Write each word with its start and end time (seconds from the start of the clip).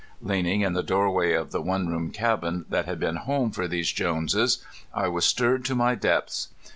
Leaning 0.19 0.61
in 0.61 0.73
the 0.73 0.81
doorway 0.81 1.31
of 1.33 1.51
the 1.51 1.61
one 1.61 1.85
room 1.87 2.09
cabin 2.09 2.65
that 2.69 2.85
had 2.85 2.99
been 2.99 3.17
home 3.17 3.51
for 3.51 3.67
these 3.67 3.91
Joneses 3.91 4.65
I 4.95 5.07
was 5.07 5.25
stirred 5.25 5.63
to 5.65 5.75
my 5.75 5.93
depths. 5.93 6.47